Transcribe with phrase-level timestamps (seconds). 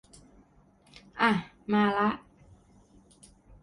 [1.21, 1.31] อะ
[1.71, 2.09] มาละ